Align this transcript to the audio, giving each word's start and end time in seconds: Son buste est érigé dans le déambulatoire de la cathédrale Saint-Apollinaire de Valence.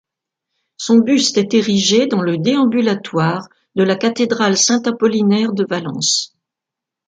Son 0.77 0.97
buste 1.01 1.37
est 1.37 1.53
érigé 1.53 2.07
dans 2.07 2.23
le 2.23 2.39
déambulatoire 2.39 3.47
de 3.75 3.83
la 3.83 3.95
cathédrale 3.95 4.57
Saint-Apollinaire 4.57 5.53
de 5.53 5.63
Valence. 5.63 6.35